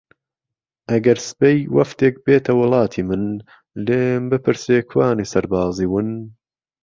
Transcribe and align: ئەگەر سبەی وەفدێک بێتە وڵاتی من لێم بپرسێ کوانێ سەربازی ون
ئەگەر 0.91 1.17
سبەی 1.27 1.59
وەفدێک 1.75 2.15
بێتە 2.25 2.51
وڵاتی 2.59 3.03
من 3.09 3.23
لێم 3.85 4.23
بپرسێ 4.31 4.77
کوانێ 4.91 5.25
سەربازی 5.33 5.87
ون 5.91 6.09